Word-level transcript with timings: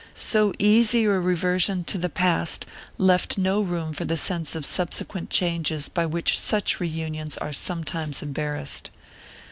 So 0.15 0.51
easy 0.57 1.05
a 1.05 1.09
reversion 1.11 1.83
to 1.83 1.99
the 1.99 2.09
past 2.09 2.65
left 2.97 3.37
no 3.37 3.61
room 3.61 3.93
for 3.93 4.03
the 4.03 4.17
sense 4.17 4.55
of 4.55 4.65
subsequent 4.65 5.29
changes 5.29 5.89
by 5.89 6.07
which 6.07 6.39
such 6.41 6.79
reunions 6.79 7.37
are 7.37 7.53
sometimes 7.53 8.23
embarrassed. 8.23 8.89